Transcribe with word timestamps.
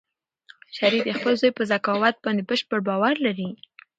شریف 0.77 1.03
د 1.05 1.09
خپل 1.17 1.33
زوی 1.41 1.51
په 1.55 1.63
ذکاوت 1.71 2.15
باندې 2.23 2.41
بشپړ 2.49 2.79
باور 2.87 3.15
لري. 3.25 3.49